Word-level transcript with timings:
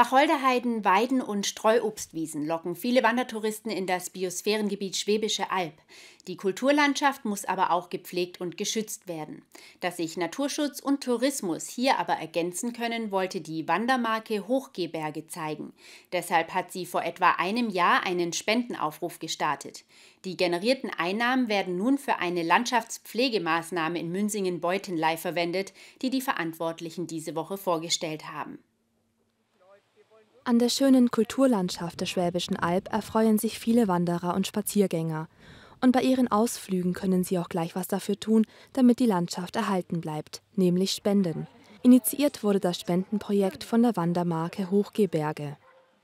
Wacholderheiden, 0.00 0.82
Weiden 0.82 1.20
und 1.20 1.46
Streuobstwiesen 1.46 2.46
locken 2.46 2.74
viele 2.74 3.02
Wandertouristen 3.02 3.70
in 3.70 3.86
das 3.86 4.08
Biosphärengebiet 4.08 4.96
Schwäbische 4.96 5.50
Alb. 5.50 5.74
Die 6.26 6.38
Kulturlandschaft 6.38 7.26
muss 7.26 7.44
aber 7.44 7.70
auch 7.70 7.90
gepflegt 7.90 8.40
und 8.40 8.56
geschützt 8.56 9.08
werden. 9.08 9.42
Dass 9.80 9.98
sich 9.98 10.16
Naturschutz 10.16 10.80
und 10.80 11.04
Tourismus 11.04 11.68
hier 11.68 11.98
aber 11.98 12.14
ergänzen 12.14 12.72
können, 12.72 13.10
wollte 13.10 13.42
die 13.42 13.68
Wandermarke 13.68 14.48
Hochgeberge 14.48 15.26
zeigen. 15.26 15.74
Deshalb 16.12 16.54
hat 16.54 16.72
sie 16.72 16.86
vor 16.86 17.02
etwa 17.02 17.32
einem 17.32 17.68
Jahr 17.68 18.02
einen 18.06 18.32
Spendenaufruf 18.32 19.18
gestartet. 19.18 19.84
Die 20.24 20.38
generierten 20.38 20.88
Einnahmen 20.96 21.48
werden 21.48 21.76
nun 21.76 21.98
für 21.98 22.16
eine 22.16 22.42
Landschaftspflegemaßnahme 22.42 23.98
in 23.98 24.10
Münsingen-Beutenlei 24.10 25.18
verwendet, 25.18 25.74
die 26.00 26.08
die 26.08 26.22
Verantwortlichen 26.22 27.06
diese 27.06 27.34
Woche 27.34 27.58
vorgestellt 27.58 28.32
haben. 28.32 28.60
An 30.44 30.58
der 30.58 30.70
schönen 30.70 31.10
Kulturlandschaft 31.10 32.00
der 32.00 32.06
Schwäbischen 32.06 32.56
Alb 32.56 32.92
erfreuen 32.92 33.38
sich 33.38 33.58
viele 33.58 33.88
Wanderer 33.88 34.34
und 34.34 34.46
Spaziergänger. 34.46 35.28
Und 35.82 35.92
bei 35.92 36.02
ihren 36.02 36.30
Ausflügen 36.30 36.94
können 36.94 37.24
sie 37.24 37.38
auch 37.38 37.48
gleich 37.48 37.76
was 37.76 37.88
dafür 37.88 38.18
tun, 38.18 38.46
damit 38.72 39.00
die 39.00 39.06
Landschaft 39.06 39.56
erhalten 39.56 40.00
bleibt, 40.00 40.42
nämlich 40.56 40.92
spenden. 40.92 41.46
Initiiert 41.82 42.42
wurde 42.42 42.60
das 42.60 42.80
Spendenprojekt 42.80 43.64
von 43.64 43.82
der 43.82 43.96
Wandermarke 43.96 44.70
Hochgeberge. 44.70 45.56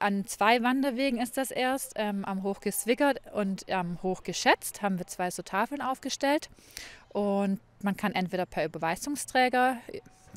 An 0.00 0.26
zwei 0.26 0.62
Wanderwegen 0.62 1.18
ist 1.20 1.36
das 1.36 1.50
erst, 1.50 1.94
ähm, 1.96 2.24
am 2.24 2.44
Hochgeswickert 2.44 3.20
und 3.34 3.68
am 3.70 4.00
Hochgeschätzt 4.02 4.80
haben 4.80 4.98
wir 4.98 5.08
zwei 5.08 5.30
so 5.30 5.42
Tafeln 5.42 5.80
aufgestellt. 5.80 6.50
Und 7.08 7.58
man 7.82 7.96
kann 7.96 8.12
entweder 8.12 8.46
per 8.46 8.64
Überweisungsträger 8.64 9.78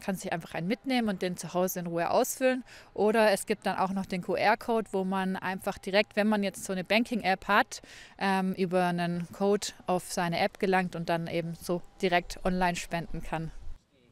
kann 0.01 0.15
sich 0.15 0.33
einfach 0.33 0.55
einen 0.55 0.67
mitnehmen 0.67 1.09
und 1.09 1.21
den 1.21 1.37
zu 1.37 1.53
Hause 1.53 1.81
in 1.81 1.87
Ruhe 1.87 2.09
ausfüllen. 2.09 2.63
Oder 2.95 3.31
es 3.31 3.45
gibt 3.45 3.65
dann 3.65 3.77
auch 3.77 3.91
noch 3.91 4.05
den 4.05 4.21
QR-Code, 4.21 4.89
wo 4.91 5.03
man 5.03 5.35
einfach 5.35 5.77
direkt, 5.77 6.15
wenn 6.15 6.27
man 6.27 6.43
jetzt 6.43 6.65
so 6.65 6.73
eine 6.73 6.83
Banking-App 6.83 7.47
hat, 7.47 7.81
ähm, 8.17 8.53
über 8.53 8.85
einen 8.85 9.27
Code 9.31 9.67
auf 9.85 10.11
seine 10.11 10.39
App 10.39 10.59
gelangt 10.59 10.95
und 10.95 11.09
dann 11.09 11.27
eben 11.27 11.53
so 11.53 11.81
direkt 12.01 12.43
online 12.43 12.75
spenden 12.75 13.21
kann. 13.21 13.51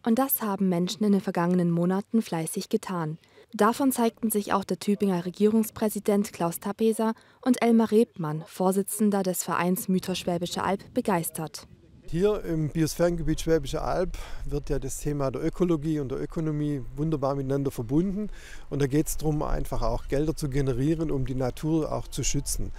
Und 0.03 0.19
das 0.19 0.41
haben 0.41 0.69
Menschen 0.69 1.03
in 1.03 1.11
den 1.11 1.21
vergangenen 1.21 1.71
Monaten 1.71 2.21
fleißig 2.21 2.69
getan. 2.69 3.17
Davon 3.53 3.91
zeigten 3.91 4.29
sich 4.29 4.53
auch 4.53 4.63
der 4.63 4.77
Tübinger 4.77 5.25
Regierungspräsident 5.25 6.31
Klaus 6.33 6.59
Tapeser 6.59 7.13
und 7.41 7.63
Elmar 7.63 7.91
Rebmann, 7.91 8.43
Vorsitzender 8.45 9.23
des 9.23 9.43
Vereins 9.43 9.87
Mythos 9.87 10.19
Schwäbische 10.19 10.63
Alb, 10.63 10.93
begeistert. 10.93 11.67
Hier 12.11 12.43
im 12.43 12.69
Biosphärengebiet 12.69 13.41
Schwäbische 13.41 13.81
Alb 13.83 14.17
wird 14.45 14.69
ja 14.69 14.77
das 14.79 14.97
Thema 14.97 15.31
der 15.31 15.43
Ökologie 15.43 15.99
und 15.99 16.09
der 16.09 16.19
Ökonomie 16.19 16.81
wunderbar 16.95 17.35
miteinander 17.35 17.69
verbunden. 17.71 18.29
Und 18.69 18.81
da 18.81 18.87
geht 18.87 19.07
es 19.07 19.17
darum, 19.17 19.41
einfach 19.43 19.81
auch 19.81 20.07
Gelder 20.07 20.35
zu 20.35 20.49
generieren, 20.49 21.09
um 21.11 21.25
die 21.25 21.35
Natur 21.35 21.91
auch 21.91 22.07
zu 22.07 22.23
schützen, 22.23 22.71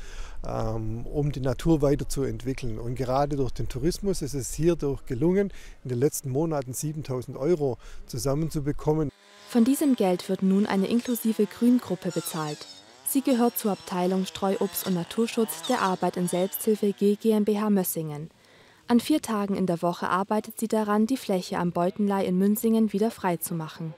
ähm, 0.45 1.07
um 1.07 1.31
die 1.31 1.41
Natur 1.41 1.81
weiterzuentwickeln. 1.83 2.79
Und 2.79 2.97
gerade 2.97 3.37
durch 3.37 3.53
den 3.53 3.69
Tourismus 3.69 4.21
ist 4.21 4.35
es 4.35 4.55
hierdurch 4.55 5.05
gelungen, 5.05 5.53
in 5.85 5.91
den 5.91 5.99
letzten 5.99 6.31
Monaten 6.31 6.73
7000 6.73 7.37
Euro 7.37 7.79
zusammenzubekommen. 8.07 9.11
Von 9.51 9.65
diesem 9.65 9.97
Geld 9.97 10.29
wird 10.29 10.45
nun 10.45 10.65
eine 10.65 10.87
inklusive 10.87 11.45
Grüngruppe 11.45 12.13
bezahlt. 12.13 12.69
Sie 13.05 13.21
gehört 13.21 13.59
zur 13.59 13.73
Abteilung 13.73 14.25
Streuobst 14.25 14.87
und 14.87 14.95
Naturschutz 14.95 15.63
der 15.63 15.81
Arbeit 15.83 16.17
in 16.17 16.29
Selbsthilfe 16.29 16.93
G 16.93 17.17
GmbH 17.17 17.69
Mössingen. 17.69 18.31
An 18.87 19.01
vier 19.01 19.21
Tagen 19.21 19.57
in 19.57 19.67
der 19.67 19.83
Woche 19.83 20.09
arbeitet 20.09 20.61
sie 20.61 20.69
daran, 20.69 21.09
die 21.09 21.17
Fläche 21.17 21.59
am 21.59 21.73
Beutenlei 21.73 22.27
in 22.27 22.39
Münsingen 22.39 22.93
wieder 22.93 23.11
freizumachen. 23.11 23.93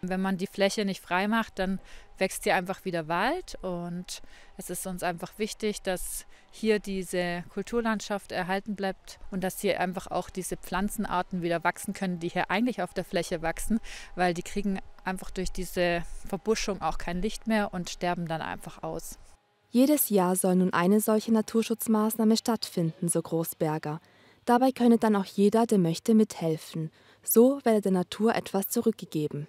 Wenn 0.00 0.22
man 0.22 0.38
die 0.38 0.46
Fläche 0.46 0.86
nicht 0.86 1.02
frei 1.02 1.28
macht, 1.28 1.58
dann 1.58 1.80
wächst 2.16 2.44
hier 2.44 2.54
einfach 2.54 2.86
wieder 2.86 3.06
Wald 3.06 3.58
und 3.60 4.22
es 4.56 4.70
ist 4.70 4.86
uns 4.86 5.02
einfach 5.02 5.38
wichtig, 5.38 5.82
dass 5.82 6.24
hier 6.50 6.78
diese 6.78 7.44
Kulturlandschaft 7.52 8.32
erhalten 8.32 8.74
bleibt 8.74 9.18
und 9.30 9.44
dass 9.44 9.60
hier 9.60 9.80
einfach 9.80 10.06
auch 10.06 10.30
diese 10.30 10.56
Pflanzenarten 10.56 11.42
wieder 11.42 11.62
wachsen 11.62 11.92
können, 11.92 12.20
die 12.20 12.28
hier 12.28 12.50
eigentlich 12.50 12.80
auf 12.80 12.94
der 12.94 13.04
Fläche 13.04 13.42
wachsen, 13.42 13.80
weil 14.14 14.32
die 14.32 14.42
kriegen 14.42 14.78
einfach 15.04 15.30
durch 15.30 15.50
diese 15.52 16.02
Verbuschung 16.26 16.80
auch 16.82 16.98
kein 16.98 17.22
Licht 17.22 17.46
mehr 17.46 17.72
und 17.72 17.90
sterben 17.90 18.26
dann 18.26 18.40
einfach 18.40 18.82
aus. 18.82 19.18
Jedes 19.70 20.08
Jahr 20.08 20.36
soll 20.36 20.56
nun 20.56 20.72
eine 20.72 21.00
solche 21.00 21.32
Naturschutzmaßnahme 21.32 22.36
stattfinden, 22.36 23.08
so 23.08 23.20
Großberger. 23.20 24.00
Dabei 24.44 24.70
könne 24.72 24.98
dann 24.98 25.16
auch 25.16 25.24
jeder, 25.24 25.66
der 25.66 25.78
möchte, 25.78 26.14
mithelfen. 26.14 26.90
So 27.22 27.60
werde 27.64 27.80
der 27.80 27.92
Natur 27.92 28.34
etwas 28.34 28.68
zurückgegeben. 28.68 29.48